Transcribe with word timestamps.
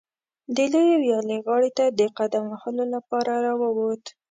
د 0.55 0.57
لویې 0.73 0.95
ویالې 1.01 1.37
غاړې 1.45 1.71
ته 1.77 1.85
د 1.99 2.01
قدم 2.17 2.43
وهلو 2.51 2.83
لپاره 2.95 3.31
راووت. 3.45 4.03